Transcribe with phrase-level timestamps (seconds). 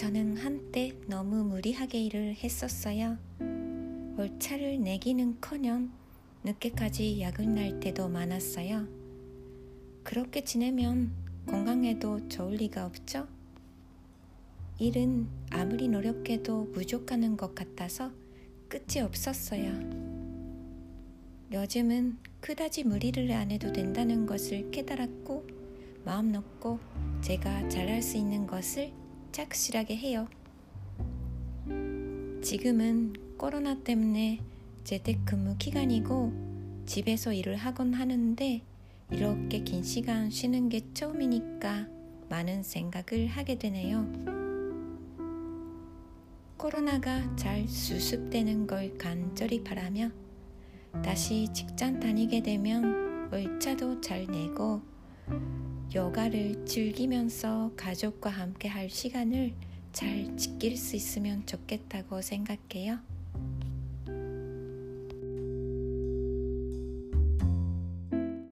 [0.00, 3.18] 저는 한때 너무 무리하게 일을 했었어요.
[4.16, 5.92] 월차를 내기는커녕
[6.42, 8.88] 늦게까지 야근 날 때도 많았어요.
[10.02, 11.12] 그렇게 지내면
[11.44, 13.28] 건강에도 좋을 리가 없죠?
[14.78, 18.10] 일은 아무리 노력해도 부족하는 것 같아서
[18.70, 19.70] 끝이 없었어요.
[21.52, 25.46] 요즘은 그다지 무리를 안 해도 된다는 것을 깨달았고
[26.06, 26.78] 마음 놓고
[27.20, 28.98] 제가 잘할 수 있는 것을
[29.40, 30.28] 착실하게 해요.
[32.42, 34.40] 지금은 코로나 때문에
[34.84, 38.62] 재택근무 기간이고 집에서 일을 하곤 하는데
[39.10, 41.88] 이렇게 긴 시간 쉬는 게 처음이니까
[42.28, 44.06] 많은 생각을 하게 되네요.
[46.58, 50.10] 코로나가 잘 수습되는 걸 간절히 바라며
[51.02, 54.82] 다시 직장 다니게 되면 월차도 잘 내고
[55.92, 59.52] 요가를 즐기면서 가족과 함께 할 시간을
[59.92, 63.00] 잘 지킬 수 있으면 좋겠다고 생각해요.